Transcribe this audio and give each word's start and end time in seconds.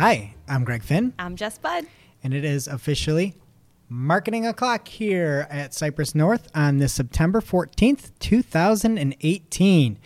Hi, 0.00 0.32
I'm 0.48 0.64
Greg 0.64 0.82
Finn, 0.82 1.12
I'm 1.18 1.36
Jess 1.36 1.58
Budd. 1.58 1.84
and 2.24 2.32
it 2.32 2.42
is 2.42 2.66
officially 2.66 3.34
Marketing 3.90 4.46
O'Clock 4.46 4.88
here 4.88 5.46
at 5.50 5.74
Cypress 5.74 6.14
North 6.14 6.48
on 6.54 6.78
this 6.78 6.94
September 6.94 7.42
14th, 7.42 8.10
2018. 8.18 9.98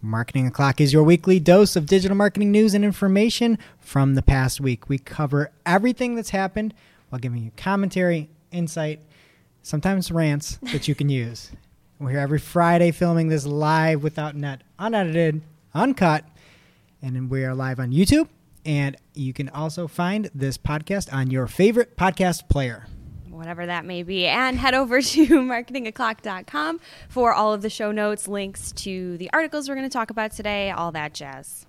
Marketing 0.00 0.46
O'Clock 0.46 0.80
is 0.80 0.94
your 0.94 1.02
weekly 1.02 1.38
dose 1.38 1.76
of 1.76 1.84
digital 1.84 2.16
marketing 2.16 2.50
news 2.50 2.72
and 2.72 2.82
information 2.82 3.58
from 3.78 4.14
the 4.14 4.22
past 4.22 4.58
week. 4.58 4.88
We 4.88 4.96
cover 4.96 5.50
everything 5.66 6.14
that's 6.14 6.30
happened 6.30 6.72
while 7.10 7.18
giving 7.18 7.44
you 7.44 7.50
commentary, 7.54 8.30
insight, 8.52 9.02
sometimes 9.62 10.10
rants 10.10 10.58
that 10.72 10.88
you 10.88 10.94
can 10.94 11.08
use. 11.10 11.50
We're 11.98 12.08
here 12.08 12.20
every 12.20 12.38
Friday 12.38 12.90
filming 12.90 13.28
this 13.28 13.44
live 13.44 14.02
without 14.02 14.34
net, 14.34 14.62
unedited, 14.78 15.42
uncut, 15.74 16.24
and 17.02 17.28
we 17.28 17.44
are 17.44 17.54
live 17.54 17.78
on 17.78 17.92
YouTube. 17.92 18.28
And 18.64 18.96
you 19.14 19.32
can 19.32 19.48
also 19.48 19.88
find 19.88 20.30
this 20.34 20.56
podcast 20.56 21.12
on 21.12 21.30
your 21.30 21.46
favorite 21.46 21.96
podcast 21.96 22.48
player. 22.48 22.86
Whatever 23.28 23.66
that 23.66 23.84
may 23.84 24.02
be. 24.02 24.26
And 24.26 24.56
head 24.56 24.74
over 24.74 25.02
to 25.02 25.26
marketingoclock.com 25.26 26.80
for 27.08 27.32
all 27.32 27.52
of 27.52 27.62
the 27.62 27.70
show 27.70 27.90
notes, 27.90 28.28
links 28.28 28.72
to 28.72 29.16
the 29.18 29.30
articles 29.32 29.68
we're 29.68 29.74
going 29.74 29.88
to 29.88 29.92
talk 29.92 30.10
about 30.10 30.32
today, 30.32 30.70
all 30.70 30.92
that 30.92 31.14
jazz. 31.14 31.66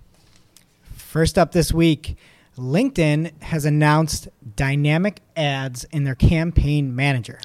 First 0.94 1.38
up 1.38 1.52
this 1.52 1.72
week, 1.72 2.16
LinkedIn 2.56 3.42
has 3.42 3.64
announced 3.64 4.28
dynamic 4.56 5.20
ads 5.36 5.84
in 5.84 6.04
their 6.04 6.14
campaign 6.14 6.94
manager. 6.94 7.40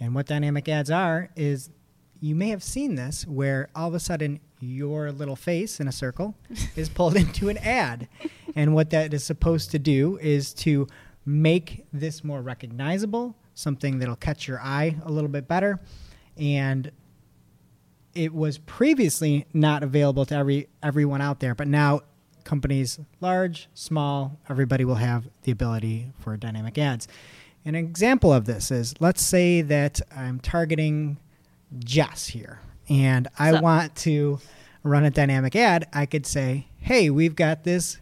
And 0.00 0.14
what 0.14 0.26
dynamic 0.26 0.68
ads 0.68 0.90
are 0.90 1.30
is 1.36 1.70
you 2.20 2.34
may 2.34 2.48
have 2.48 2.62
seen 2.62 2.96
this 2.96 3.26
where 3.26 3.68
all 3.74 3.88
of 3.88 3.94
a 3.94 4.00
sudden 4.00 4.40
your 4.62 5.10
little 5.10 5.36
face 5.36 5.80
in 5.80 5.88
a 5.88 5.92
circle 5.92 6.34
is 6.76 6.88
pulled 6.88 7.16
into 7.16 7.48
an 7.48 7.58
ad. 7.58 8.08
And 8.54 8.74
what 8.74 8.90
that 8.90 9.12
is 9.12 9.24
supposed 9.24 9.70
to 9.72 9.78
do 9.78 10.18
is 10.18 10.54
to 10.54 10.86
make 11.26 11.84
this 11.92 12.22
more 12.22 12.40
recognizable, 12.40 13.36
something 13.54 13.98
that'll 13.98 14.16
catch 14.16 14.46
your 14.46 14.60
eye 14.60 14.96
a 15.04 15.10
little 15.10 15.28
bit 15.28 15.48
better. 15.48 15.80
And 16.36 16.90
it 18.14 18.32
was 18.32 18.58
previously 18.58 19.46
not 19.52 19.82
available 19.82 20.24
to 20.26 20.34
every 20.34 20.68
everyone 20.82 21.20
out 21.20 21.40
there, 21.40 21.54
but 21.54 21.66
now 21.66 22.02
companies 22.44 22.98
large, 23.20 23.68
small, 23.72 24.38
everybody 24.48 24.84
will 24.84 24.96
have 24.96 25.28
the 25.42 25.52
ability 25.52 26.12
for 26.18 26.36
dynamic 26.36 26.76
ads. 26.76 27.08
An 27.64 27.74
example 27.74 28.32
of 28.32 28.44
this 28.44 28.70
is 28.70 28.94
let's 29.00 29.22
say 29.22 29.62
that 29.62 30.00
I'm 30.14 30.40
targeting 30.40 31.18
Jess 31.78 32.26
here 32.28 32.60
and 32.88 33.28
I 33.38 33.60
want 33.60 33.96
to 33.96 34.40
run 34.82 35.04
a 35.04 35.10
dynamic 35.10 35.54
ad, 35.56 35.88
I 35.92 36.06
could 36.06 36.26
say, 36.26 36.66
"Hey, 36.78 37.10
we've 37.10 37.36
got 37.36 37.64
this 37.64 37.98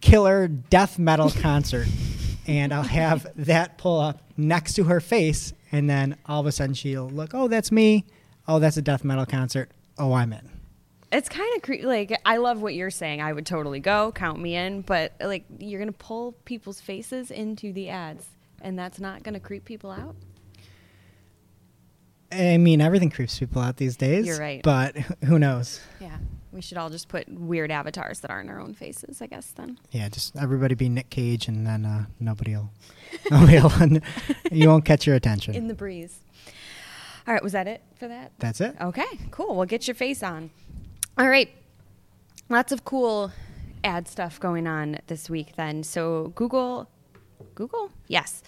killer 0.00 0.48
death 0.48 0.98
metal 0.98 1.30
concert." 1.40 1.88
and 2.46 2.72
I'll 2.72 2.82
have 2.82 3.26
that 3.36 3.78
pull 3.78 4.00
up 4.00 4.22
next 4.36 4.72
to 4.74 4.84
her 4.84 4.98
face 4.98 5.52
and 5.70 5.88
then 5.88 6.16
all 6.26 6.40
of 6.40 6.46
a 6.46 6.52
sudden 6.52 6.74
she'll 6.74 7.08
look, 7.08 7.32
"Oh, 7.34 7.48
that's 7.48 7.70
me. 7.70 8.06
Oh, 8.48 8.58
that's 8.58 8.76
a 8.76 8.82
death 8.82 9.04
metal 9.04 9.26
concert. 9.26 9.70
Oh, 9.98 10.12
I'm 10.14 10.32
in." 10.32 10.50
It's 11.12 11.28
kind 11.28 11.48
of 11.56 11.62
cre- 11.62 11.84
like 11.86 12.18
I 12.24 12.38
love 12.38 12.62
what 12.62 12.74
you're 12.74 12.90
saying. 12.90 13.20
I 13.20 13.32
would 13.32 13.46
totally 13.46 13.80
go, 13.80 14.12
count 14.12 14.40
me 14.40 14.56
in, 14.56 14.82
but 14.82 15.12
like 15.20 15.44
you're 15.58 15.80
going 15.80 15.92
to 15.92 15.98
pull 15.98 16.32
people's 16.44 16.80
faces 16.80 17.30
into 17.30 17.72
the 17.72 17.88
ads 17.88 18.26
and 18.62 18.78
that's 18.78 19.00
not 19.00 19.22
going 19.22 19.34
to 19.34 19.40
creep 19.40 19.64
people 19.64 19.90
out. 19.90 20.14
I 22.32 22.56
mean, 22.58 22.80
everything 22.80 23.10
creeps 23.10 23.38
people 23.38 23.60
out 23.62 23.76
these 23.76 23.96
days. 23.96 24.26
You're 24.26 24.38
right. 24.38 24.62
But 24.62 24.96
who 25.24 25.38
knows? 25.38 25.80
Yeah. 26.00 26.16
We 26.52 26.60
should 26.60 26.78
all 26.78 26.90
just 26.90 27.08
put 27.08 27.28
weird 27.28 27.70
avatars 27.70 28.20
that 28.20 28.30
aren't 28.30 28.50
our 28.50 28.60
own 28.60 28.74
faces, 28.74 29.22
I 29.22 29.26
guess 29.26 29.52
then. 29.52 29.78
Yeah, 29.92 30.08
just 30.08 30.34
everybody 30.36 30.74
be 30.74 30.88
Nick 30.88 31.08
Cage, 31.08 31.46
and 31.46 31.64
then 31.64 31.86
uh, 31.86 32.06
nobody'll, 32.18 32.70
nobody'll, 33.30 33.72
you 34.50 34.68
won't 34.68 34.84
catch 34.84 35.06
your 35.06 35.14
attention. 35.14 35.54
In 35.54 35.68
the 35.68 35.74
breeze. 35.74 36.18
All 37.28 37.34
right, 37.34 37.42
was 37.42 37.52
that 37.52 37.68
it 37.68 37.82
for 37.96 38.08
that? 38.08 38.32
That's 38.40 38.60
it. 38.60 38.74
Okay, 38.80 39.06
cool. 39.30 39.54
Well, 39.54 39.66
get 39.66 39.86
your 39.86 39.94
face 39.94 40.22
on. 40.24 40.50
All 41.16 41.28
right. 41.28 41.50
Lots 42.48 42.72
of 42.72 42.84
cool 42.84 43.30
ad 43.84 44.08
stuff 44.08 44.40
going 44.40 44.66
on 44.66 44.98
this 45.06 45.30
week 45.30 45.54
then. 45.56 45.84
So, 45.84 46.32
Google, 46.34 46.88
Google? 47.60 47.90
Yes. 48.08 48.42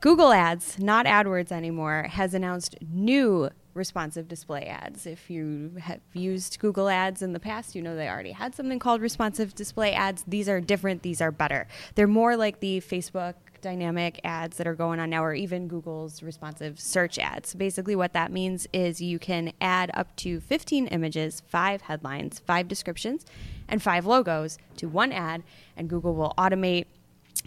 Google 0.00 0.32
Ads, 0.32 0.78
not 0.78 1.04
AdWords 1.04 1.50
anymore, 1.50 2.06
has 2.08 2.32
announced 2.32 2.76
new 2.80 3.50
responsive 3.74 4.28
display 4.28 4.66
ads. 4.66 5.04
If 5.04 5.28
you 5.28 5.72
have 5.80 5.98
used 6.12 6.60
Google 6.60 6.88
Ads 6.88 7.22
in 7.22 7.32
the 7.32 7.40
past, 7.40 7.74
you 7.74 7.82
know 7.82 7.96
they 7.96 8.08
already 8.08 8.30
had 8.30 8.54
something 8.54 8.78
called 8.78 9.00
responsive 9.00 9.52
display 9.56 9.94
ads. 9.94 10.22
These 10.28 10.48
are 10.48 10.60
different, 10.60 11.02
these 11.02 11.20
are 11.20 11.32
better. 11.32 11.66
They're 11.96 12.06
more 12.06 12.36
like 12.36 12.60
the 12.60 12.80
Facebook 12.80 13.34
dynamic 13.62 14.20
ads 14.22 14.58
that 14.58 14.68
are 14.68 14.76
going 14.76 15.00
on 15.00 15.10
now, 15.10 15.24
or 15.24 15.34
even 15.34 15.66
Google's 15.66 16.22
responsive 16.22 16.78
search 16.78 17.18
ads. 17.18 17.54
Basically, 17.54 17.96
what 17.96 18.12
that 18.12 18.30
means 18.30 18.68
is 18.72 19.00
you 19.00 19.18
can 19.18 19.52
add 19.60 19.90
up 19.94 20.14
to 20.16 20.38
15 20.38 20.86
images, 20.88 21.42
five 21.48 21.82
headlines, 21.82 22.38
five 22.38 22.68
descriptions, 22.68 23.26
and 23.68 23.82
five 23.82 24.06
logos 24.06 24.58
to 24.76 24.88
one 24.88 25.10
ad, 25.10 25.42
and 25.76 25.88
Google 25.88 26.14
will 26.14 26.34
automate 26.38 26.86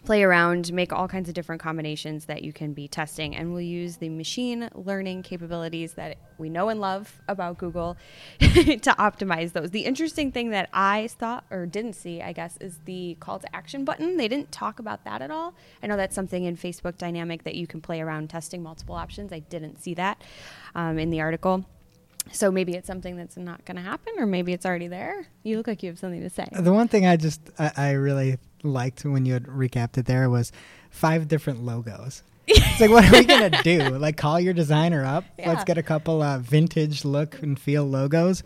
play 0.05 0.23
around, 0.23 0.71
make 0.71 0.93
all 0.93 1.07
kinds 1.07 1.27
of 1.27 1.35
different 1.35 1.61
combinations 1.61 2.25
that 2.25 2.43
you 2.43 2.53
can 2.53 2.73
be 2.73 2.88
testing. 2.88 3.35
And 3.35 3.51
we'll 3.51 3.61
use 3.61 3.97
the 3.97 4.09
machine 4.09 4.69
learning 4.73 5.23
capabilities 5.23 5.93
that 5.93 6.17
we 6.38 6.49
know 6.49 6.69
and 6.69 6.79
love 6.79 7.21
about 7.27 7.57
Google 7.57 7.97
to 8.39 8.95
optimize 8.97 9.53
those. 9.53 9.71
The 9.71 9.85
interesting 9.85 10.31
thing 10.31 10.51
that 10.51 10.69
I 10.73 11.07
thought 11.07 11.45
or 11.49 11.65
didn't 11.65 11.94
see, 11.94 12.21
I 12.21 12.31
guess, 12.31 12.57
is 12.61 12.79
the 12.85 13.17
call 13.19 13.39
to 13.39 13.55
action 13.55 13.85
button. 13.85 14.17
They 14.17 14.27
didn't 14.27 14.51
talk 14.51 14.79
about 14.79 15.03
that 15.05 15.21
at 15.21 15.31
all. 15.31 15.53
I 15.81 15.88
know 15.88 15.97
that's 15.97 16.15
something 16.15 16.44
in 16.44 16.55
Facebook 16.55 16.97
Dynamic 16.97 17.44
that 17.44 17.55
you 17.55 17.67
can 17.67 17.81
play 17.81 18.01
around 18.01 18.29
testing 18.29 18.63
multiple 18.63 18.95
options. 18.95 19.33
I 19.33 19.39
didn't 19.39 19.81
see 19.81 19.94
that 19.95 20.23
um, 20.75 20.99
in 20.99 21.09
the 21.09 21.21
article. 21.21 21.65
So 22.31 22.51
maybe 22.51 22.73
it's 22.73 22.88
something 22.88 23.15
that's 23.15 23.38
not 23.38 23.65
going 23.65 23.75
to 23.75 23.83
happen, 23.83 24.13
or 24.17 24.25
maybe 24.25 24.51
it's 24.51 24.65
already 24.65 24.88
there. 24.88 25.27
You 25.44 25.57
look 25.57 25.67
like 25.67 25.83
you 25.83 25.89
have 25.89 25.99
something 25.99 26.21
to 26.21 26.29
say. 26.29 26.47
The 26.51 26.73
one 26.73 26.88
thing 26.88 27.05
I 27.05 27.17
just 27.17 27.41
I, 27.59 27.71
I 27.77 27.91
really 27.91 28.39
liked 28.65 29.05
when 29.05 29.25
you 29.25 29.33
had 29.33 29.43
recapped 29.45 29.97
it 29.97 30.05
there 30.05 30.29
was 30.29 30.51
five 30.89 31.27
different 31.27 31.63
logos. 31.63 32.23
It's 32.47 32.79
like, 32.81 32.89
what 32.91 33.05
are 33.05 33.11
we 33.11 33.25
gonna 33.25 33.61
do? 33.63 33.79
Like, 33.97 34.17
call 34.17 34.39
your 34.39 34.53
designer 34.53 35.03
up. 35.05 35.23
Yeah. 35.39 35.49
Let's 35.49 35.63
get 35.63 35.77
a 35.77 35.83
couple 35.83 36.21
uh, 36.21 36.37
vintage 36.39 37.03
look 37.05 37.41
and 37.41 37.57
feel 37.59 37.85
logos. 37.85 38.43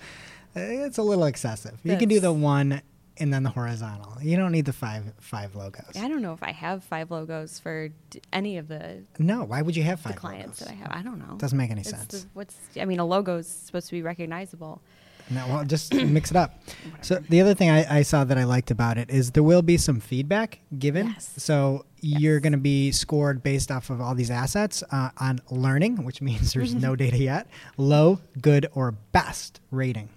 Uh, 0.56 0.60
It's 0.62 0.98
a 0.98 1.04
little 1.04 1.26
excessive. 1.26 1.80
You 1.84 1.98
can 1.98 2.08
do 2.10 2.20
the 2.20 2.32
one 2.32 2.82
and 3.18 3.34
then 3.34 3.44
the 3.44 3.50
horizontal. 3.50 4.16
You 4.22 4.38
don't 4.38 4.54
need 4.54 4.64
the 4.66 4.72
five 4.74 5.04
five 5.20 5.54
logos. 5.56 5.92
I 5.98 6.08
don't 6.08 6.22
know 6.22 6.32
if 6.34 6.42
I 6.44 6.52
have 6.54 6.84
five 6.86 7.12
logos 7.12 7.60
for 7.60 7.90
d- 8.10 8.22
any 8.32 8.58
of 8.58 8.70
the, 8.70 9.04
No, 9.18 9.44
why 9.44 9.62
would 9.62 9.76
you 9.76 9.84
have 9.84 10.00
five 10.00 10.16
clients 10.16 10.62
logos? 10.62 10.78
that 10.78 10.86
I 10.88 10.88
have. 10.94 11.00
I 11.00 11.02
don't 11.04 11.20
know. 11.20 11.36
Doesn't 11.38 11.58
make 11.58 11.70
any 11.72 11.82
It's 11.82 11.90
sense. 11.90 12.06
the- 12.24 12.30
what's 12.34 12.56
I 12.80 12.86
mean, 12.86 13.00
a 13.00 13.06
logo 13.06 13.38
is 13.38 13.48
supposed 13.48 13.88
to 13.90 13.94
be 13.96 14.02
recognizable. 14.02 14.82
No, 15.30 15.46
well, 15.48 15.64
just 15.66 15.94
mix 15.94 16.32
it 16.32 16.38
up. 16.38 16.62
So 17.02 17.16
the 17.30 17.42
other 17.42 17.54
thing 17.54 17.70
I, 17.70 18.00
I 18.00 18.02
saw 18.02 18.24
that 18.24 18.38
I 18.38 18.44
liked 18.44 18.72
about 18.72 18.98
it 18.98 19.10
is 19.10 19.32
there 19.32 19.44
will 19.44 19.62
be 19.62 19.78
some 19.78 20.00
feedback 20.00 20.60
given. 20.78 21.08
Yes. 21.08 21.34
So 21.38 21.86
you're 22.02 22.40
going 22.40 22.54
to 22.54 22.58
be 22.58 22.92
scored 22.92 23.44
based 23.44 23.72
off 23.72 23.90
of 23.90 24.02
all 24.02 24.16
these 24.16 24.32
assets 24.32 24.84
uh, 24.92 25.10
on 25.18 25.40
learning, 25.50 26.04
which 26.04 26.22
means 26.22 26.54
there's 26.54 26.74
no 26.74 26.96
data 26.98 27.18
yet. 27.18 27.48
Low, 27.78 28.20
good, 28.42 28.68
or 28.74 28.92
best 28.92 29.62
rating. 29.72 30.10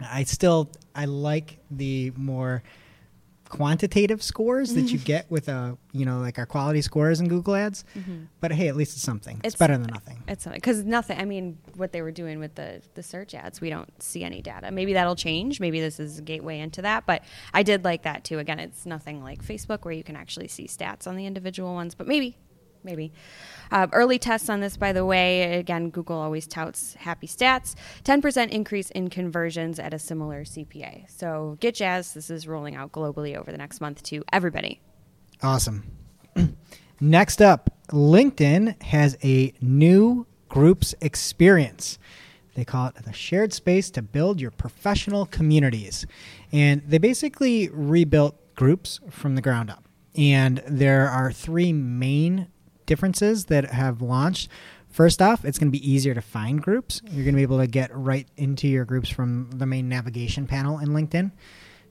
I 0.00 0.24
still 0.24 0.70
I 0.94 1.04
like 1.06 1.58
the 1.70 2.12
more 2.16 2.62
quantitative 3.54 4.20
scores 4.20 4.74
that 4.74 4.90
you 4.90 4.98
mm-hmm. 4.98 5.04
get 5.04 5.30
with 5.30 5.48
a 5.48 5.78
you 5.92 6.04
know 6.04 6.18
like 6.18 6.38
our 6.38 6.46
quality 6.46 6.82
scores 6.82 7.20
in 7.20 7.28
Google 7.28 7.54
Ads. 7.54 7.84
Mm-hmm. 7.96 8.24
But 8.40 8.50
hey, 8.50 8.66
at 8.66 8.74
least 8.74 8.96
it's 8.96 9.02
something. 9.02 9.36
It's, 9.44 9.54
It's- 9.54 9.58
better 9.58 9.78
than 9.78 9.92
nothing. 9.92 10.22
It's 10.26 10.42
something. 10.42 10.58
because 10.58 10.82
nothing. 10.82 11.18
I 11.20 11.24
mean, 11.24 11.58
what 11.76 11.92
they 11.92 12.02
were 12.02 12.10
doing 12.10 12.40
with 12.40 12.56
the 12.56 12.82
the 12.94 13.02
search 13.02 13.32
ads, 13.32 13.60
we 13.60 13.70
don't 13.70 14.02
see 14.02 14.24
any 14.24 14.42
data. 14.42 14.72
Maybe 14.72 14.94
that'll 14.94 15.14
change. 15.14 15.60
Maybe 15.60 15.80
this 15.80 16.00
is 16.00 16.18
a 16.18 16.22
gateway 16.22 16.58
into 16.58 16.82
that. 16.82 17.06
But 17.06 17.22
I 17.52 17.62
did 17.62 17.84
like 17.84 18.02
that 18.02 18.24
too. 18.24 18.40
Again, 18.40 18.58
it's 18.58 18.86
nothing 18.86 19.22
like 19.22 19.44
Facebook 19.44 19.84
where 19.84 19.94
you 19.94 20.02
can 20.02 20.16
actually 20.16 20.48
see 20.48 20.66
stats 20.66 21.06
on 21.06 21.14
the 21.14 21.26
individual 21.26 21.74
ones. 21.74 21.94
But 21.94 22.08
maybe, 22.08 22.36
maybe. 22.84 23.12
Uh, 23.70 23.86
early 23.92 24.18
tests 24.18 24.48
on 24.48 24.60
this, 24.60 24.76
by 24.76 24.92
the 24.92 25.04
way. 25.04 25.58
Again, 25.58 25.90
Google 25.90 26.16
always 26.16 26.46
touts 26.46 26.94
happy 26.94 27.26
stats. 27.26 27.74
Ten 28.04 28.22
percent 28.22 28.52
increase 28.52 28.90
in 28.90 29.10
conversions 29.10 29.78
at 29.78 29.94
a 29.94 29.98
similar 29.98 30.44
CPA. 30.44 31.10
So 31.10 31.56
get 31.60 31.74
jazz. 31.74 32.14
This 32.14 32.30
is 32.30 32.46
rolling 32.46 32.76
out 32.76 32.92
globally 32.92 33.36
over 33.36 33.50
the 33.50 33.58
next 33.58 33.80
month 33.80 34.02
to 34.04 34.22
everybody. 34.32 34.80
Awesome. 35.42 35.84
Next 37.00 37.42
up, 37.42 37.70
LinkedIn 37.88 38.82
has 38.82 39.18
a 39.22 39.52
new 39.60 40.26
groups 40.48 40.94
experience. 41.00 41.98
They 42.54 42.64
call 42.64 42.88
it 42.88 43.04
the 43.04 43.12
shared 43.12 43.52
space 43.52 43.90
to 43.90 44.02
build 44.02 44.40
your 44.40 44.52
professional 44.52 45.26
communities. 45.26 46.06
And 46.52 46.82
they 46.86 46.98
basically 46.98 47.68
rebuilt 47.68 48.54
groups 48.54 49.00
from 49.10 49.34
the 49.34 49.42
ground 49.42 49.70
up. 49.70 49.84
And 50.16 50.62
there 50.66 51.08
are 51.08 51.32
three 51.32 51.72
main 51.72 52.46
differences 52.86 53.46
that 53.46 53.70
have 53.70 54.02
launched. 54.02 54.48
First 54.88 55.20
off, 55.20 55.44
it's 55.44 55.58
going 55.58 55.72
to 55.72 55.78
be 55.78 55.90
easier 55.90 56.14
to 56.14 56.20
find 56.20 56.62
groups. 56.62 57.02
You're 57.04 57.24
going 57.24 57.34
to 57.34 57.38
be 57.38 57.42
able 57.42 57.58
to 57.58 57.66
get 57.66 57.94
right 57.94 58.28
into 58.36 58.68
your 58.68 58.84
groups 58.84 59.08
from 59.08 59.50
the 59.50 59.66
main 59.66 59.88
navigation 59.88 60.46
panel 60.46 60.78
in 60.78 60.88
LinkedIn. 60.90 61.32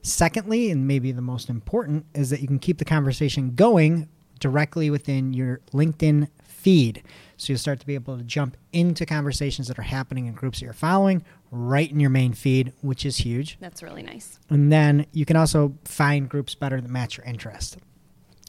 Secondly, 0.02 0.70
and 0.70 0.86
maybe 0.86 1.12
the 1.12 1.22
most 1.22 1.48
important, 1.48 2.06
is 2.14 2.30
that 2.30 2.40
you 2.40 2.46
can 2.46 2.58
keep 2.58 2.78
the 2.78 2.84
conversation 2.84 3.54
going 3.54 4.08
directly 4.40 4.90
within 4.90 5.32
your 5.32 5.60
LinkedIn 5.72 6.28
feed. 6.42 7.02
So 7.36 7.52
you'll 7.52 7.58
start 7.58 7.80
to 7.80 7.86
be 7.86 7.94
able 7.94 8.16
to 8.16 8.24
jump 8.24 8.56
into 8.72 9.04
conversations 9.04 9.68
that 9.68 9.78
are 9.78 9.82
happening 9.82 10.26
in 10.26 10.32
groups 10.32 10.60
that 10.60 10.64
you're 10.64 10.72
following 10.72 11.24
right 11.50 11.90
in 11.90 12.00
your 12.00 12.10
main 12.10 12.32
feed, 12.32 12.72
which 12.80 13.04
is 13.04 13.18
huge. 13.18 13.58
That's 13.60 13.82
really 13.82 14.02
nice. 14.02 14.38
And 14.48 14.72
then 14.72 15.06
you 15.12 15.26
can 15.26 15.36
also 15.36 15.74
find 15.84 16.28
groups 16.28 16.54
better 16.54 16.80
that 16.80 16.90
match 16.90 17.16
your 17.18 17.26
interest. 17.26 17.76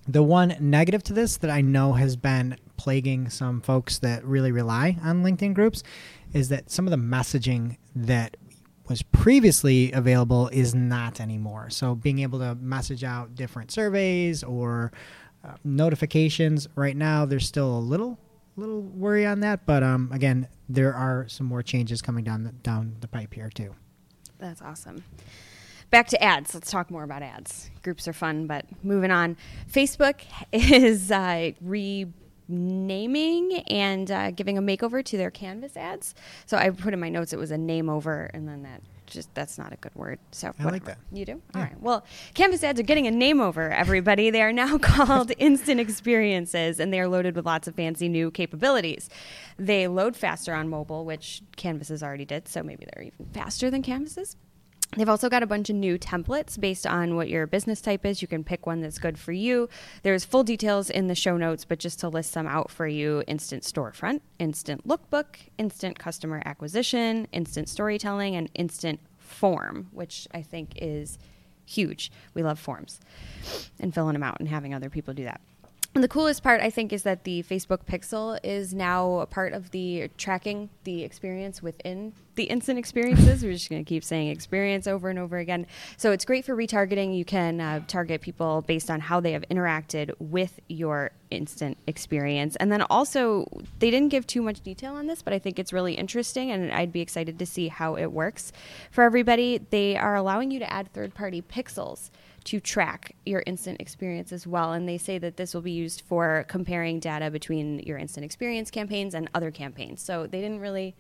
The 0.08 0.24
one 0.24 0.56
negative 0.60 1.02
to 1.04 1.14
this 1.14 1.38
that 1.38 1.50
I 1.50 1.62
know 1.62 1.94
has 1.94 2.16
been 2.16 2.58
plaguing 2.78 3.30
some 3.30 3.62
folks 3.62 3.98
that 4.00 4.24
really 4.24 4.52
rely 4.52 4.98
on 5.04 5.24
LinkedIn 5.24 5.54
groups 5.54 5.82
is 6.34 6.50
that 6.50 6.70
some 6.70 6.86
of 6.86 6.92
the 6.92 6.98
messaging 6.98 7.78
that 7.96 8.38
was 8.88 9.02
previously 9.02 9.92
available 9.92 10.48
is 10.50 10.76
not 10.76 11.20
anymore. 11.20 11.70
So 11.72 11.96
being 11.96 12.20
able 12.20 12.38
to 12.40 12.54
message 12.56 13.04
out 13.04 13.34
different 13.34 13.72
surveys 13.72 14.44
or 14.44 14.92
uh, 15.44 15.56
notifications 15.64 16.68
right 16.76 16.96
now, 16.96 17.26
there's 17.26 17.48
still 17.48 17.76
a 17.76 17.80
little 17.80 18.20
little 18.58 18.82
worry 18.82 19.26
on 19.26 19.42
that, 19.42 19.66
but 19.66 19.84
um, 19.84 20.10
again, 20.14 20.48
there 20.70 20.94
are 20.94 21.28
some 21.28 21.46
more 21.46 21.62
changes 21.62 22.02
coming 22.02 22.24
down 22.24 22.44
the, 22.44 22.52
down 22.52 22.96
the 23.02 23.08
pipe 23.08 23.34
here 23.34 23.50
too. 23.50 23.76
That's 24.40 24.62
awesome. 24.62 25.04
Back 25.92 26.08
to 26.08 26.22
ads. 26.22 26.54
Let's 26.54 26.72
talk 26.72 26.92
more 26.92 27.04
about 27.04 27.22
ads. 27.22 27.70
Groups 27.84 28.08
are 28.08 28.14
fun, 28.14 28.48
but 28.48 28.66
moving 28.84 29.12
on. 29.12 29.38
Facebook 29.72 30.22
is 30.52 31.12
uh, 31.12 31.52
renaming 31.62 33.54
and 33.68 34.12
uh, 34.12 34.32
giving 34.32 34.58
a 34.58 34.62
makeover 34.62 35.04
to 35.06 35.18
their 35.18 35.32
Canvas 35.32 35.78
ads. 35.78 36.16
So 36.46 36.58
I 36.58 36.70
put 36.70 36.94
in 36.94 37.00
my 37.00 37.10
notes 37.10 37.34
it 37.34 37.40
was 37.40 37.52
a 37.52 37.58
name 37.58 37.90
over, 37.90 38.30
and 38.34 38.48
then 38.48 38.64
that 38.64 38.82
just 39.06 39.34
that's 39.34 39.58
not 39.58 39.74
a 39.74 39.76
good 39.78 39.94
word. 39.96 40.20
So 40.32 40.54
I 40.60 40.64
like 40.66 40.86
that. 40.86 40.98
You 41.12 41.26
do? 41.26 41.42
Yeah. 41.54 41.60
All 41.60 41.62
right. 41.62 41.82
Well, 41.82 42.06
Canvas 42.34 42.64
ads 42.64 42.80
are 42.80 42.84
getting 42.84 43.08
a 43.08 43.12
name 43.12 43.40
over, 43.40 43.72
everybody. 43.72 44.30
They 44.30 44.42
are 44.42 44.54
now 44.54 44.78
called 44.82 45.32
instant 45.38 45.80
experiences 45.80 46.80
and 46.80 46.92
they 46.92 47.00
are 47.00 47.08
loaded 47.08 47.36
with 47.36 47.46
lots 47.46 47.68
of 47.68 47.76
fancy 47.76 48.10
new 48.10 48.32
capabilities. 48.32 49.10
They 49.58 49.88
load 49.88 50.16
faster 50.16 50.54
on 50.54 50.70
mobile, 50.70 51.06
which 51.06 51.42
Canvases 51.56 52.04
already 52.04 52.26
did, 52.26 52.48
so 52.48 52.64
maybe 52.64 52.86
they're 52.94 53.04
even 53.04 53.26
faster 53.34 53.70
than 53.70 53.82
Canvases. 53.82 54.36
They've 54.96 55.10
also 55.10 55.30
got 55.30 55.44
a 55.44 55.48
bunch 55.48 55.70
of 55.70 55.76
new 55.76 56.00
templates 56.00 56.60
based 56.60 56.88
on 56.88 57.16
what 57.16 57.30
your 57.30 57.48
business 57.48 57.82
type 57.82 58.06
is. 58.06 58.22
You 58.22 58.28
can 58.28 58.44
pick 58.44 58.66
one 58.66 58.82
that's 58.82 58.98
good 58.98 59.18
for 59.20 59.34
you. 59.34 59.68
There's 60.04 60.24
full 60.24 60.44
details 60.44 60.90
in 60.90 61.08
the 61.08 61.16
show 61.16 61.36
notes, 61.36 61.66
but 61.66 61.80
just 61.80 62.00
to 62.00 62.10
list 62.10 62.32
some 62.32 62.48
out 62.48 62.72
for 62.72 62.88
you 62.88 63.24
instant 63.28 63.64
storefront, 63.64 64.22
instant 64.40 64.88
lookbook, 64.88 65.26
instant 65.58 66.00
customer 66.00 66.42
acquisition, 66.46 67.28
instant 67.32 67.68
storytelling, 67.68 68.36
and 68.36 68.50
instant 68.56 69.00
form, 69.18 69.88
which 69.92 70.28
I 70.34 70.42
think 70.42 70.74
is 70.78 71.18
huge. 71.66 72.12
We 72.34 72.44
love 72.44 72.60
forms 72.60 73.00
and 73.80 73.94
filling 73.94 74.14
them 74.14 74.24
out 74.24 74.40
and 74.40 74.48
having 74.48 74.74
other 74.74 74.90
people 74.90 75.14
do 75.14 75.26
that. 75.26 75.42
And 75.96 76.04
the 76.04 76.10
coolest 76.10 76.44
part, 76.44 76.60
I 76.60 76.70
think, 76.70 76.92
is 76.92 77.04
that 77.04 77.24
the 77.24 77.42
Facebook 77.44 77.86
Pixel 77.86 78.38
is 78.44 78.74
now 78.74 79.20
a 79.20 79.26
part 79.26 79.54
of 79.54 79.72
the 79.72 80.10
tracking 80.18 80.70
the 80.84 81.04
experience 81.04 81.64
within 81.64 82.12
the 82.36 82.44
instant 82.44 82.78
experiences. 82.78 83.42
We're 83.42 83.54
just 83.54 83.70
going 83.70 83.86
to 83.86 83.88
keep 83.88 84.04
saying 84.04 84.28
experience 84.28 84.88
over 84.88 85.10
and 85.10 85.18
over 85.18 85.38
again. 85.38 85.68
So 85.96 86.12
it's 86.12 86.26
great 86.26 86.44
for 86.44 86.54
retargeting. 86.54 87.18
You 87.18 87.24
can 87.24 87.62
uh, 87.62 87.80
target 87.88 88.20
people 88.20 88.62
based 88.68 88.92
on 88.92 89.00
how 89.00 89.22
they 89.22 89.32
have 89.32 89.44
interacted 89.50 90.12
with 90.20 90.60
your 90.68 91.12
instant 91.32 91.78
experience. 91.88 92.58
And 92.58 92.74
then 92.74 92.82
also, 92.90 93.48
they 93.80 93.90
didn't 93.90 94.10
give 94.10 94.28
too 94.28 94.42
much 94.42 94.60
detail 94.60 94.96
on 94.96 95.08
this, 95.08 95.22
but 95.22 95.32
I 95.32 95.40
think 95.40 95.60
it's 95.60 95.72
really 95.72 95.94
interesting, 95.94 96.52
and 96.52 96.74
I'd 96.74 96.92
be 96.92 97.00
excited 97.00 97.40
to 97.40 97.46
see 97.46 97.70
how 97.70 97.96
it 97.96 98.08
works 98.08 98.52
for 98.92 99.06
everybody. 99.06 99.62
They 99.70 99.96
are 99.96 100.16
allowing 100.16 100.52
you 100.52 100.60
to 100.60 100.72
add 100.72 100.92
third 100.92 101.14
party 101.14 101.42
pixels 101.42 102.10
to 102.46 102.60
track 102.60 103.16
your 103.26 103.44
instant 103.46 103.82
experience 103.82 104.32
as 104.32 104.48
well. 104.48 104.72
And 104.74 104.88
they 104.88 104.98
say 104.98 105.18
that 105.18 105.38
this 105.38 105.54
will 105.54 105.62
be 105.62 105.72
used 105.72 106.02
for 106.02 106.46
comparing 106.48 107.00
data 107.00 107.30
between 107.30 107.80
your 107.80 107.98
instant 107.98 108.24
experience 108.24 108.72
campaigns 108.72 109.14
and 109.14 109.30
other 109.34 109.52
campaigns. 109.52 110.02
So 110.02 110.28
they 110.28 110.42
didn't 110.42 110.60
really 110.60 110.96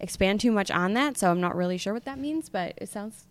expand 0.00 0.40
too 0.40 0.52
much 0.52 0.70
on 0.70 0.94
that. 0.94 1.18
So 1.18 1.30
I'm 1.30 1.40
not 1.40 1.56
really 1.56 1.78
sure 1.78 1.92
what 1.92 2.04
that 2.04 2.18
means, 2.18 2.48
but 2.48 2.74
it 2.76 2.88
sounds 2.88 3.26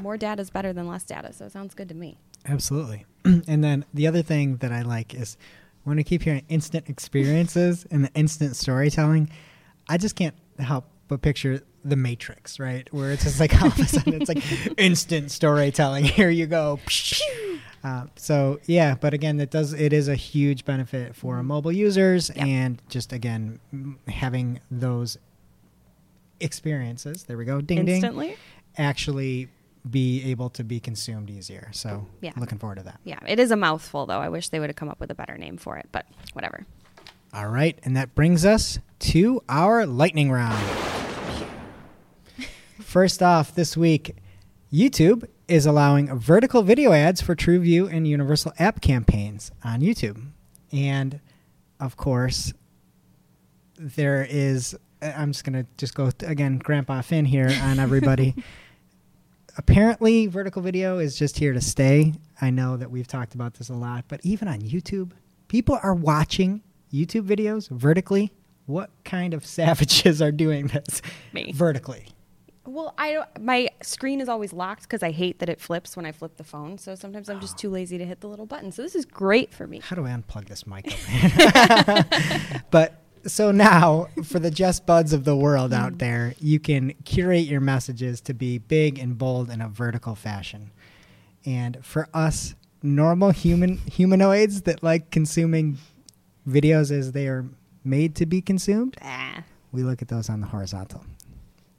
more 0.00 0.16
data 0.16 0.40
is 0.42 0.50
better 0.50 0.72
than 0.72 0.88
less 0.88 1.04
data. 1.04 1.32
So 1.32 1.46
it 1.46 1.52
sounds 1.52 1.74
good 1.74 1.88
to 1.90 1.94
me. 1.94 2.18
Absolutely. 2.46 3.04
and 3.24 3.62
then 3.62 3.84
the 3.92 4.06
other 4.06 4.22
thing 4.22 4.56
that 4.58 4.72
I 4.72 4.82
like 4.82 5.14
is 5.14 5.36
when 5.84 5.98
I 5.98 6.02
keep 6.02 6.22
hearing 6.22 6.44
instant 6.48 6.88
experiences 6.88 7.86
and 7.90 8.04
the 8.04 8.12
instant 8.14 8.56
storytelling, 8.56 9.30
I 9.88 9.98
just 9.98 10.16
can't 10.16 10.34
help 10.58 10.86
but 11.08 11.22
picture 11.22 11.62
the 11.84 11.96
Matrix, 11.96 12.58
right? 12.58 12.92
Where 12.92 13.12
it's 13.12 13.24
just 13.24 13.38
like 13.40 13.60
all 13.62 13.68
of 13.68 13.78
a 13.78 13.86
sudden 13.86 14.14
it's 14.20 14.28
like 14.28 14.42
instant 14.78 15.30
storytelling. 15.30 16.04
Here 16.18 16.30
you 16.30 16.46
go. 16.46 16.80
Uh, 17.84 18.06
so 18.16 18.58
yeah, 18.66 18.96
but 19.00 19.14
again, 19.14 19.38
it 19.40 19.50
does 19.50 19.72
it 19.72 19.92
is 19.92 20.08
a 20.08 20.16
huge 20.16 20.64
benefit 20.64 21.14
for 21.14 21.40
mobile 21.42 21.70
users 21.72 22.30
Yep. 22.34 22.44
and 22.46 22.82
just 22.88 23.12
again 23.12 23.60
having 24.08 24.60
those 24.70 25.16
experiences. 26.40 27.24
There 27.24 27.36
we 27.38 27.44
go. 27.44 27.60
Ding 27.60 27.84
ding 27.84 27.96
Instantly? 27.96 28.36
actually 28.76 29.48
be 29.88 30.22
able 30.30 30.50
to 30.50 30.64
be 30.64 30.80
consumed 30.80 31.30
easier. 31.30 31.68
So 31.72 32.06
Yeah. 32.20 32.32
looking 32.36 32.58
forward 32.58 32.76
to 32.78 32.82
that. 32.84 32.98
Yeah, 33.04 33.20
it 33.26 33.38
is 33.38 33.50
a 33.52 33.56
mouthful 33.56 34.06
though. 34.06 34.18
I 34.18 34.28
wish 34.28 34.48
they 34.48 34.58
would 34.58 34.68
have 34.68 34.76
come 34.76 34.88
up 34.88 34.98
with 35.00 35.10
a 35.10 35.14
better 35.14 35.38
name 35.38 35.56
for 35.56 35.76
it, 35.78 35.86
but 35.92 36.06
whatever. 36.32 36.66
All 37.32 37.48
right, 37.48 37.78
and 37.84 37.96
that 37.96 38.14
brings 38.14 38.44
us 38.44 38.78
to 39.00 39.42
our 39.48 39.86
lightning 39.86 40.30
round. 40.30 40.64
First 42.96 43.22
off, 43.22 43.54
this 43.54 43.76
week, 43.76 44.16
YouTube 44.72 45.28
is 45.48 45.66
allowing 45.66 46.18
vertical 46.18 46.62
video 46.62 46.92
ads 46.92 47.20
for 47.20 47.36
TrueView 47.36 47.92
and 47.92 48.08
Universal 48.08 48.54
App 48.58 48.80
campaigns 48.80 49.50
on 49.62 49.82
YouTube. 49.82 50.28
And 50.72 51.20
of 51.78 51.98
course, 51.98 52.54
there 53.76 54.26
is, 54.26 54.74
I'm 55.02 55.32
just 55.32 55.44
going 55.44 55.62
to 55.62 55.70
just 55.76 55.94
go 55.94 56.10
again, 56.20 56.56
Grandpa 56.56 57.02
Finn 57.02 57.26
here 57.26 57.54
on 57.64 57.78
everybody. 57.78 58.34
Apparently, 59.58 60.26
vertical 60.26 60.62
video 60.62 60.98
is 60.98 61.18
just 61.18 61.38
here 61.38 61.52
to 61.52 61.60
stay. 61.60 62.14
I 62.40 62.48
know 62.48 62.78
that 62.78 62.90
we've 62.90 63.06
talked 63.06 63.34
about 63.34 63.52
this 63.52 63.68
a 63.68 63.74
lot, 63.74 64.06
but 64.08 64.20
even 64.22 64.48
on 64.48 64.60
YouTube, 64.60 65.10
people 65.48 65.78
are 65.82 65.94
watching 65.94 66.62
YouTube 66.90 67.26
videos 67.26 67.68
vertically. 67.68 68.32
What 68.64 68.88
kind 69.04 69.34
of 69.34 69.44
savages 69.46 70.22
are 70.22 70.32
doing 70.32 70.68
this 70.68 71.02
Me. 71.34 71.52
vertically? 71.52 72.06
Well, 72.66 72.94
I 72.98 73.12
don't, 73.12 73.40
my 73.40 73.68
screen 73.82 74.20
is 74.20 74.28
always 74.28 74.52
locked 74.52 74.82
because 74.82 75.02
I 75.02 75.10
hate 75.12 75.38
that 75.38 75.48
it 75.48 75.60
flips 75.60 75.96
when 75.96 76.04
I 76.06 76.12
flip 76.12 76.36
the 76.36 76.44
phone. 76.44 76.78
So 76.78 76.94
sometimes 76.94 77.28
I'm 77.28 77.40
just 77.40 77.56
too 77.56 77.70
lazy 77.70 77.96
to 77.98 78.04
hit 78.04 78.20
the 78.20 78.28
little 78.28 78.46
button. 78.46 78.72
So 78.72 78.82
this 78.82 78.94
is 78.94 79.04
great 79.04 79.52
for 79.54 79.66
me. 79.66 79.80
How 79.80 79.94
do 79.96 80.04
I 80.06 80.10
unplug 80.10 80.46
this 80.48 80.66
mic 80.66 80.84
but 82.70 83.02
so 83.26 83.50
now, 83.50 84.06
for 84.24 84.38
the 84.38 84.50
Jess 84.52 84.78
Budds 84.78 85.12
of 85.12 85.24
the 85.24 85.36
world 85.36 85.72
out 85.72 85.98
there, 85.98 86.34
you 86.38 86.60
can 86.60 86.92
curate 87.04 87.46
your 87.46 87.60
messages 87.60 88.20
to 88.22 88.34
be 88.34 88.58
big 88.58 88.98
and 89.00 89.18
bold 89.18 89.50
in 89.50 89.60
a 89.60 89.68
vertical 89.68 90.14
fashion. 90.14 90.70
And 91.44 91.84
for 91.84 92.08
us 92.14 92.54
normal 92.82 93.30
human 93.30 93.78
humanoids 93.78 94.62
that 94.62 94.82
like 94.82 95.10
consuming 95.10 95.78
videos 96.46 96.92
as 96.96 97.12
they 97.12 97.26
are 97.26 97.46
made 97.82 98.14
to 98.16 98.26
be 98.26 98.40
consumed, 98.40 98.96
Ah. 99.02 99.42
we 99.72 99.82
look 99.82 100.02
at 100.02 100.08
those 100.08 100.28
on 100.30 100.40
the 100.40 100.46
horizontal. 100.46 101.04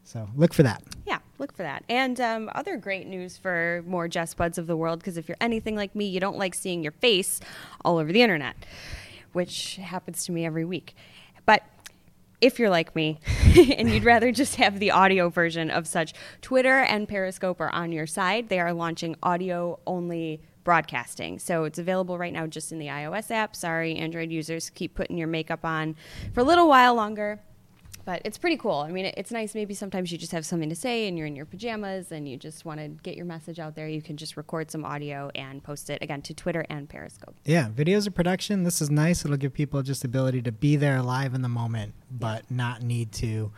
So 0.07 0.29
look 0.37 0.53
for 0.53 0.63
that. 0.63 0.81
Yeah, 1.05 1.19
look 1.37 1.51
for 1.51 1.63
that. 1.63 1.83
And 1.89 2.21
um, 2.21 2.49
other 2.55 2.77
great 2.77 3.07
news 3.07 3.35
for 3.35 3.83
more 3.85 4.07
Jess 4.07 4.33
Budds 4.33 4.57
of 4.57 4.65
the 4.65 4.77
world, 4.77 4.99
because 4.99 5.17
if 5.17 5.27
you're 5.27 5.37
anything 5.41 5.75
like 5.75 5.93
me, 5.95 6.05
you 6.05 6.21
don't 6.21 6.37
like 6.37 6.55
seeing 6.55 6.81
your 6.81 6.93
face 6.93 7.41
all 7.83 7.97
over 7.97 8.13
the 8.13 8.21
internet, 8.21 8.55
which 9.33 9.75
happens 9.75 10.23
to 10.25 10.31
me 10.31 10.45
every 10.45 10.63
week. 10.63 10.95
But 11.45 11.63
if 12.39 12.57
you're 12.57 12.69
like 12.69 12.95
me 12.95 13.19
and 13.77 13.89
you'd 13.89 14.05
rather 14.05 14.31
just 14.31 14.55
have 14.55 14.79
the 14.79 14.91
audio 14.91 15.27
version 15.27 15.69
of 15.69 15.85
such, 15.85 16.13
Twitter 16.41 16.77
and 16.77 17.05
Periscope 17.05 17.59
are 17.59 17.71
on 17.71 17.91
your 17.91 18.07
side. 18.07 18.47
They 18.47 18.61
are 18.61 18.71
launching 18.71 19.17
audio 19.21 19.77
only 19.85 20.39
broadcasting. 20.63 21.37
So 21.37 21.65
it's 21.65 21.79
available 21.79 22.17
right 22.17 22.31
now 22.31 22.47
just 22.47 22.71
in 22.71 22.79
the 22.79 22.87
iOS 22.87 23.29
app. 23.29 23.57
Sorry, 23.57 23.97
Android 23.97 24.31
users, 24.31 24.69
keep 24.69 24.95
putting 24.95 25.17
your 25.17 25.27
makeup 25.27 25.65
on 25.65 25.97
for 26.33 26.39
a 26.39 26.43
little 26.45 26.69
while 26.69 26.95
longer 26.95 27.41
but 28.07 28.21
it's 28.23 28.37
pretty 28.37 28.55
cool. 28.55 28.77
I 28.79 28.89
mean, 28.89 29.05
it- 29.05 29.15
it's 29.17 29.31
nice. 29.31 29.53
Maybe 29.53 29.73
sometimes 29.73 30.13
you 30.13 30.17
just 30.17 30.31
have 30.31 30.45
something 30.45 30.69
to 30.69 30.75
say 30.75 31.09
and 31.09 31.17
you're 31.17 31.27
in 31.27 31.35
your 31.35 31.45
pajamas 31.45 32.09
and 32.13 32.25
you 32.25 32.37
just 32.37 32.63
want 32.63 32.79
to 32.79 32.87
get 32.87 33.17
your 33.17 33.25
message 33.25 33.59
out 33.59 33.75
there. 33.75 33.89
You 33.89 34.01
can 34.01 34.15
just 34.15 34.37
record 34.37 34.71
some 34.71 34.85
audio 34.85 35.29
and 35.35 35.61
post 35.61 35.89
it 35.89 36.01
again 36.01 36.21
to 36.21 36.33
Twitter 36.33 36.65
and 36.69 36.87
Periscope. 36.87 37.35
Yeah, 37.43 37.67
videos 37.67 38.07
of 38.07 38.15
production. 38.15 38.63
This 38.63 38.81
is 38.81 38.89
nice. 38.89 39.25
It'll 39.25 39.35
give 39.35 39.53
people 39.53 39.83
just 39.83 40.03
the 40.03 40.07
ability 40.07 40.41
to 40.43 40.53
be 40.53 40.77
there 40.77 41.01
live 41.01 41.33
in 41.33 41.41
the 41.41 41.49
moment, 41.49 41.93
but 42.09 42.49
not 42.49 42.81
need 42.81 43.11
to 43.23 43.51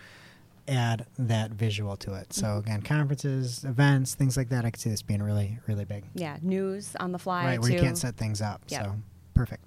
add 0.67 1.05
that 1.19 1.51
visual 1.51 1.95
to 1.97 2.15
it. 2.15 2.33
So 2.33 2.47
Mm-hmm. 2.47 2.59
again, 2.59 2.81
conferences, 2.81 3.63
events, 3.65 4.15
things 4.15 4.35
like 4.35 4.49
that. 4.49 4.65
I 4.65 4.71
could 4.71 4.79
see 4.81 4.89
this 4.89 5.03
being 5.03 5.21
really, 5.21 5.59
really 5.67 5.85
big. 5.85 6.05
Yeah, 6.15 6.37
news 6.41 6.95
on 6.99 7.11
the 7.11 7.19
fly. 7.19 7.45
right, 7.45 7.61
where 7.61 7.71
you 7.71 7.79
can't 7.79 7.97
set 7.97 8.17
things 8.17 8.41
up. 8.41 8.61
Yep. 8.69 8.83
So 8.83 8.95
perfect. 9.35 9.63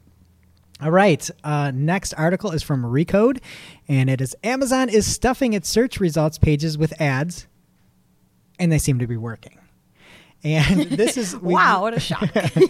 All 0.80 0.90
right. 0.90 1.28
Uh, 1.44 1.70
next 1.72 2.12
article 2.14 2.50
is 2.50 2.62
from 2.62 2.82
Recode, 2.82 3.38
and 3.88 4.10
it 4.10 4.20
is 4.20 4.34
Amazon 4.42 4.88
is 4.88 5.06
stuffing 5.06 5.52
its 5.52 5.68
search 5.68 6.00
results 6.00 6.38
pages 6.38 6.76
with 6.76 7.00
ads, 7.00 7.46
and 8.58 8.72
they 8.72 8.78
seem 8.78 8.98
to 8.98 9.06
be 9.06 9.16
working. 9.16 9.58
And 10.42 10.80
this 10.90 11.16
is 11.16 11.36
we- 11.36 11.54
wow, 11.54 11.82
what 11.82 11.94
a 11.94 12.00
shock. 12.00 12.28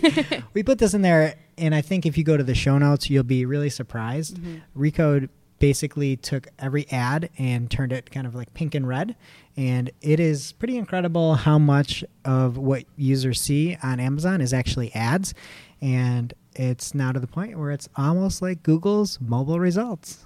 we 0.54 0.62
put 0.62 0.78
this 0.78 0.92
in 0.92 1.02
there, 1.02 1.37
and 1.56 1.75
I 1.75 1.80
think 1.80 2.04
if 2.04 2.18
you 2.18 2.25
go 2.25 2.37
to 2.37 2.44
the 2.44 2.54
show 2.54 2.76
notes, 2.76 3.09
you'll 3.09 3.23
be 3.25 3.47
really 3.47 3.71
surprised. 3.71 4.38
Recode 4.76 5.30
basically 5.59 6.16
took 6.16 6.49
every 6.59 6.90
ad 6.90 7.30
and 7.38 7.71
turned 7.71 7.92
it 7.92 8.11
kind 8.11 8.26
of 8.26 8.35
like 8.35 8.52
pink 8.52 8.75
and 8.75 8.87
red, 8.87 9.16
and 9.56 9.90
it 10.02 10.21
is 10.21 10.52
pretty 10.52 10.76
incredible 10.76 11.37
how 11.37 11.59
much 11.59 12.04
of 12.26 12.59
what 12.59 12.85
users 12.97 13.40
see 13.40 13.78
on 13.82 14.00
Amazon 14.00 14.40
is 14.42 14.52
actually 14.52 14.92
ads, 14.94 15.32
and 15.82 16.32
it's 16.54 16.94
now 16.94 17.12
to 17.12 17.20
the 17.20 17.26
point 17.26 17.58
where 17.58 17.72
it's 17.72 17.88
almost 17.96 18.40
like 18.40 18.62
Google's 18.62 19.18
mobile 19.20 19.58
results. 19.60 20.24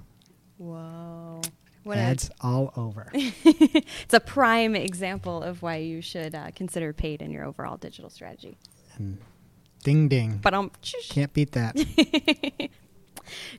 Whoa. 0.59 1.41
What 1.83 1.99
a, 1.99 2.01
ads 2.01 2.31
all 2.41 2.73
over. 2.77 3.11
it's 3.15 4.15
a 4.15 4.21
prime 4.21 4.75
example 4.75 5.43
of 5.43 5.63
why 5.63 5.77
you 5.77 6.03
should 6.03 6.35
uh, 6.35 6.51
consider 6.55 6.93
paid 6.93 7.23
in 7.23 7.31
your 7.31 7.45
overall 7.45 7.77
digital 7.77 8.11
strategy. 8.11 8.59
ding 9.83 10.09
ding. 10.09 10.41
But 10.43 10.53
um, 10.53 10.73
Can't 11.09 11.33
beat 11.33 11.53
that. 11.53 11.77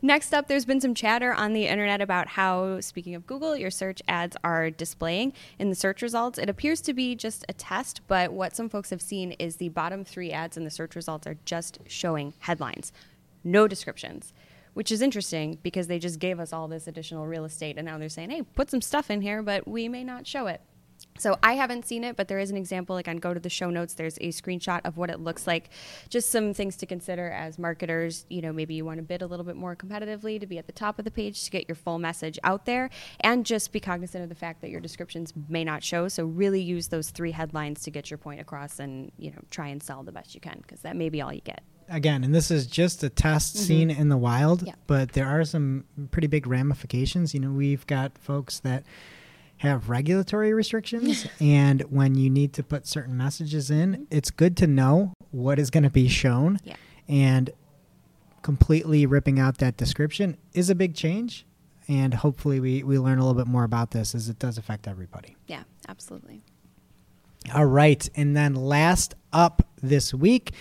Next 0.02 0.34
up, 0.34 0.48
there's 0.48 0.66
been 0.66 0.82
some 0.82 0.94
chatter 0.94 1.34
on 1.34 1.54
the 1.54 1.68
internet 1.68 2.02
about 2.02 2.28
how, 2.28 2.80
speaking 2.82 3.16
of 3.16 3.26
Google, 3.26 3.56
your 3.56 3.72
search 3.72 4.02
ads 4.08 4.38
are 4.44 4.70
displaying 4.70 5.34
in 5.60 5.70
the 5.70 5.76
search 5.76 6.02
results. 6.02 6.38
It 6.38 6.50
appears 6.50 6.82
to 6.82 6.94
be 6.94 7.16
just 7.16 7.46
a 7.50 7.54
test, 7.54 8.02
but 8.08 8.34
what 8.34 8.56
some 8.56 8.70
folks 8.70 8.90
have 8.90 9.02
seen 9.02 9.34
is 9.34 9.58
the 9.58 9.70
bottom 9.70 10.04
three 10.04 10.32
ads 10.32 10.58
in 10.58 10.64
the 10.64 10.70
search 10.70 10.96
results 10.96 11.28
are 11.28 11.38
just 11.46 11.80
showing 11.88 12.34
headlines, 12.40 12.92
no 13.44 13.68
descriptions, 13.68 14.34
which 14.74 14.92
is 14.92 15.02
interesting 15.02 15.58
because 15.64 15.88
they 15.88 16.00
just 16.00 16.20
gave 16.20 16.40
us 16.40 16.54
all 16.54 16.68
this 16.68 16.88
additional 16.88 17.26
real 17.26 17.46
estate 17.46 17.78
and 17.78 17.86
now 17.86 17.98
they're 17.98 18.10
saying, 18.10 18.30
hey, 18.30 18.42
put 18.42 18.70
some 18.70 18.82
stuff 18.82 19.10
in 19.10 19.22
here, 19.22 19.42
but 19.42 19.68
we 19.68 19.88
may 19.88 20.04
not 20.04 20.28
show 20.28 20.48
it. 20.48 20.62
So 21.20 21.38
I 21.42 21.54
haven't 21.54 21.86
seen 21.86 22.04
it, 22.04 22.16
but 22.16 22.28
there 22.28 22.40
is 22.40 22.52
an 22.52 22.58
example. 22.58 22.96
Like 22.96 23.08
on 23.08 23.18
go 23.18 23.34
to 23.34 23.40
the 23.40 23.50
show 23.50 23.70
notes, 23.70 23.96
there's 23.96 24.18
a 24.18 24.30
screenshot 24.30 24.82
of 24.86 24.98
what 24.98 25.10
it 25.10 25.20
looks 25.20 25.48
like. 25.48 25.70
Just 26.10 26.30
some 26.30 26.54
things 26.54 26.76
to 26.78 26.86
consider 26.86 27.30
as 27.32 27.58
marketers. 27.58 28.26
You 28.30 28.42
know, 28.42 28.54
maybe 28.54 28.76
you 28.76 28.86
want 28.86 28.98
to 28.98 29.04
bid 29.04 29.22
a 29.22 29.28
little 29.28 29.46
bit 29.46 29.56
more 29.56 29.76
competitively 29.76 30.40
to 30.40 30.46
be 30.46 30.58
at 30.58 30.68
the 30.68 30.74
top 30.74 31.00
of 31.00 31.06
the 31.06 31.12
page 31.12 31.44
to 31.46 31.52
get 31.52 31.68
your 31.68 31.76
full 31.76 31.98
message 32.00 32.38
out 32.44 32.66
there, 32.66 32.90
and 33.22 33.46
just 33.46 33.72
be 33.72 33.80
cognizant 33.80 34.24
of 34.24 34.30
the 34.30 34.36
fact 34.36 34.62
that 34.62 34.70
your 34.70 34.82
descriptions 34.82 35.34
may 35.50 35.64
not 35.64 35.84
show. 35.84 36.08
So 36.08 36.26
really 36.26 36.62
use 36.62 36.90
those 36.90 37.10
three 37.10 37.32
headlines 37.32 37.82
to 37.84 37.92
get 37.92 38.12
your 38.12 38.18
point 38.20 38.40
across, 38.40 38.80
and 38.80 39.12
you 39.18 39.32
know, 39.32 39.40
try 39.50 39.68
and 39.68 39.82
sell 39.82 40.04
the 40.04 40.12
best 40.12 40.36
you 40.36 40.42
can 40.42 40.60
because 40.62 40.82
that 40.82 40.96
may 40.96 41.10
be 41.10 41.22
all 41.22 41.34
you 41.34 41.42
get. 41.42 41.62
again, 41.90 42.24
and 42.24 42.36
this 42.36 42.52
is 42.52 42.68
just 42.68 43.04
a 43.04 43.10
test 43.10 43.56
mm-hmm. 43.56 43.66
scene 43.66 43.90
in 43.90 44.10
the 44.10 44.18
wild, 44.18 44.62
Yeah. 44.68 44.74
but 44.88 45.14
there 45.14 45.28
are 45.28 45.44
some 45.46 45.86
pretty 46.12 46.28
big 46.28 46.46
ramifications. 46.46 47.34
You 47.34 47.40
know, 47.40 47.52
we've 47.52 47.88
got 47.88 48.18
folks 48.18 48.60
that 48.60 48.84
have 49.58 49.90
regulatory 49.90 50.54
restrictions, 50.54 51.28
and 51.40 51.82
when 51.84 52.16
you 52.16 52.30
need 52.30 52.54
to 52.54 52.64
put 52.64 52.88
certain 52.88 53.18
messages 53.18 53.72
in, 53.72 53.94
mm-hmm. 53.94 54.04
it's 54.12 54.32
good 54.32 54.56
to 54.58 54.68
know 54.68 55.14
what 55.32 55.60
is 55.60 55.70
going 55.70 55.84
to 55.84 55.90
be 55.90 56.08
shown. 56.08 56.60
Yeah. 56.64 56.76
And 57.08 57.52
completely 58.42 59.06
ripping 59.06 59.40
out 59.40 59.58
that 59.58 59.78
description 59.78 60.38
is 60.54 60.70
a 60.70 60.76
big 60.76 60.96
change. 60.96 61.46
And 61.88 62.14
hopefully, 62.14 62.60
we, 62.60 62.84
we 62.84 63.00
learn 63.00 63.18
a 63.18 63.22
little 63.22 63.42
bit 63.42 63.48
more 63.48 63.64
about 63.64 63.92
this 63.92 64.14
as 64.14 64.28
it 64.28 64.40
does 64.40 64.58
affect 64.58 64.88
everybody. 64.88 65.38
Yeah, 65.48 65.64
absolutely. 65.88 66.42
All 67.54 67.66
right. 67.66 68.08
And 68.16 68.36
then 68.36 68.56
last 68.56 69.16
up 69.32 69.66
this 69.82 70.14
week, 70.14 70.52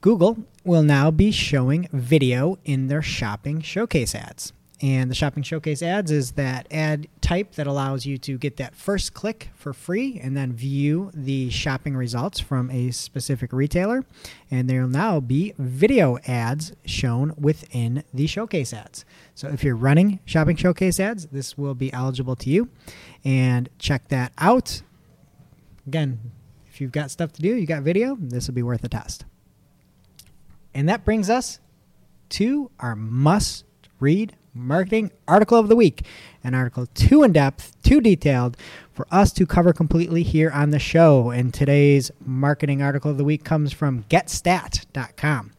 Google 0.00 0.38
will 0.64 0.82
now 0.82 1.10
be 1.10 1.32
showing 1.32 1.88
video 1.92 2.58
in 2.64 2.86
their 2.86 3.02
shopping 3.02 3.60
showcase 3.60 4.14
ads. 4.14 4.52
And 4.82 5.10
the 5.10 5.14
shopping 5.14 5.42
showcase 5.42 5.82
ads 5.82 6.10
is 6.10 6.32
that 6.32 6.66
ad 6.70 7.08
type 7.22 7.52
that 7.52 7.66
allows 7.66 8.04
you 8.04 8.18
to 8.18 8.36
get 8.36 8.58
that 8.58 8.74
first 8.74 9.14
click 9.14 9.48
for 9.54 9.72
free 9.72 10.20
and 10.22 10.36
then 10.36 10.52
view 10.52 11.10
the 11.14 11.48
shopping 11.48 11.96
results 11.96 12.40
from 12.40 12.70
a 12.70 12.90
specific 12.90 13.54
retailer. 13.54 14.04
And 14.50 14.68
there 14.68 14.82
will 14.82 14.88
now 14.88 15.18
be 15.20 15.54
video 15.58 16.18
ads 16.26 16.72
shown 16.84 17.32
within 17.38 18.04
the 18.12 18.26
showcase 18.26 18.74
ads. 18.74 19.06
So 19.34 19.48
if 19.48 19.64
you're 19.64 19.76
running 19.76 20.20
shopping 20.26 20.56
showcase 20.56 21.00
ads, 21.00 21.26
this 21.28 21.56
will 21.56 21.74
be 21.74 21.90
eligible 21.92 22.36
to 22.36 22.50
you. 22.50 22.68
And 23.24 23.70
check 23.78 24.08
that 24.08 24.32
out 24.36 24.82
again, 25.86 26.18
if 26.68 26.80
you've 26.80 26.92
got 26.92 27.10
stuff 27.10 27.32
to 27.32 27.42
do, 27.42 27.54
you 27.54 27.66
got 27.66 27.82
video, 27.82 28.16
this 28.20 28.46
will 28.46 28.54
be 28.54 28.62
worth 28.62 28.84
a 28.84 28.88
test. 28.88 29.24
And 30.74 30.88
that 30.88 31.04
brings 31.04 31.30
us 31.30 31.60
to 32.30 32.70
our 32.80 32.94
must 32.94 33.64
read 33.98 34.36
marketing 34.56 35.10
article 35.28 35.58
of 35.58 35.68
the 35.68 35.76
week. 35.76 36.02
An 36.42 36.54
article 36.54 36.86
too 36.94 37.22
in 37.22 37.32
depth, 37.32 37.76
too 37.82 38.00
detailed 38.00 38.56
for 38.92 39.06
us 39.10 39.32
to 39.34 39.46
cover 39.46 39.72
completely 39.72 40.22
here 40.22 40.50
on 40.50 40.70
the 40.70 40.78
show. 40.78 41.30
And 41.30 41.52
today's 41.52 42.10
marketing 42.24 42.82
article 42.82 43.10
of 43.10 43.18
the 43.18 43.24
week 43.24 43.44
comes 43.44 43.72
from 43.72 44.04
getstat.com. 44.04 45.52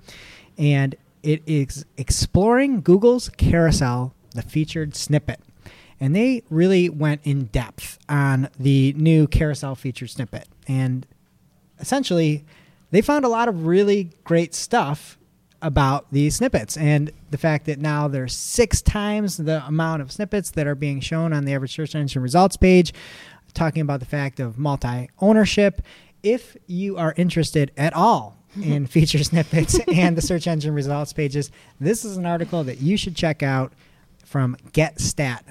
And 0.57 0.95
it 1.23 1.43
is 1.45 1.85
exploring 1.97 2.81
Google's 2.81 3.29
carousel, 3.29 4.13
the 4.31 4.41
featured 4.41 4.95
snippet 4.95 5.39
and 5.99 6.15
they 6.15 6.43
really 6.49 6.89
went 6.89 7.21
in 7.23 7.45
depth 7.45 7.97
on 8.07 8.49
the 8.59 8.93
new 8.93 9.27
carousel 9.27 9.75
featured 9.75 10.09
snippet 10.09 10.47
and 10.67 11.05
essentially 11.79 12.45
they 12.91 13.01
found 13.01 13.25
a 13.25 13.29
lot 13.29 13.47
of 13.47 13.65
really 13.65 14.11
great 14.23 14.53
stuff 14.53 15.17
about 15.61 16.05
these 16.11 16.35
snippets 16.35 16.77
and 16.77 17.11
the 17.31 17.37
fact 17.37 17.65
that 17.65 17.79
now 17.79 18.07
there's 18.07 18.33
six 18.33 18.81
times 18.81 19.37
the 19.37 19.65
amount 19.65 20.01
of 20.01 20.11
snippets 20.11 20.51
that 20.51 20.67
are 20.67 20.75
being 20.75 20.99
shown 20.99 21.33
on 21.33 21.45
the 21.45 21.53
average 21.53 21.75
search 21.75 21.95
engine 21.95 22.21
results 22.21 22.57
page 22.57 22.93
talking 23.53 23.81
about 23.81 23.99
the 23.99 24.05
fact 24.05 24.39
of 24.39 24.59
multi 24.59 25.09
ownership 25.19 25.81
if 26.21 26.55
you 26.67 26.97
are 26.97 27.13
interested 27.17 27.71
at 27.75 27.93
all 27.93 28.37
in 28.61 28.85
feature 28.85 29.23
snippets 29.23 29.79
and 29.87 30.15
the 30.15 30.21
search 30.21 30.47
engine 30.47 30.73
results 30.73 31.11
pages 31.11 31.51
this 31.79 32.05
is 32.05 32.17
an 32.17 32.25
article 32.25 32.63
that 32.63 32.79
you 32.79 32.95
should 32.95 33.15
check 33.15 33.41
out 33.41 33.73
from 34.23 34.55
GetStat 34.73 35.41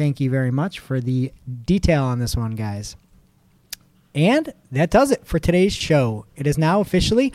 thank 0.00 0.18
you 0.18 0.30
very 0.30 0.50
much 0.50 0.78
for 0.78 0.98
the 0.98 1.30
detail 1.66 2.04
on 2.04 2.20
this 2.20 2.34
one, 2.34 2.52
guys. 2.52 2.96
And 4.14 4.54
that 4.72 4.88
does 4.88 5.10
it 5.10 5.26
for 5.26 5.38
today's 5.38 5.74
show. 5.74 6.24
It 6.36 6.46
is 6.46 6.56
now 6.56 6.80
officially 6.80 7.34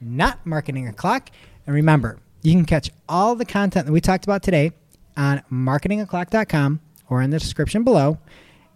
not 0.00 0.46
marketing 0.46 0.86
o'clock. 0.86 1.30
And 1.66 1.74
remember, 1.74 2.18
you 2.42 2.52
can 2.52 2.64
catch 2.64 2.90
all 3.08 3.34
the 3.34 3.44
content 3.44 3.86
that 3.86 3.92
we 3.92 4.00
talked 4.00 4.24
about 4.24 4.42
today 4.42 4.72
on 5.16 5.42
marketingoclock.com 5.50 6.80
or 7.08 7.22
in 7.22 7.30
the 7.30 7.38
description 7.38 7.84
below. 7.84 8.18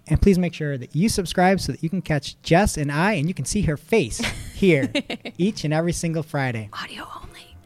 And 0.08 0.20
please 0.20 0.38
make 0.38 0.54
sure 0.54 0.76
that 0.76 0.96
you 0.96 1.08
subscribe 1.08 1.60
so 1.60 1.72
that 1.72 1.82
you 1.82 1.88
can 1.88 2.02
catch 2.02 2.40
Jess 2.42 2.76
and 2.76 2.90
I 2.90 3.12
and 3.12 3.28
you 3.28 3.34
can 3.34 3.44
see 3.44 3.62
her 3.62 3.76
face 3.76 4.18
here 4.54 4.92
each 5.38 5.64
and 5.64 5.72
every 5.72 5.92
single 5.92 6.22
Friday. 6.22 6.68
Audio 6.72 7.06
only. 7.22 7.56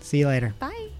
See 0.00 0.18
you 0.18 0.28
later. 0.28 0.54
Bye. 0.58 0.90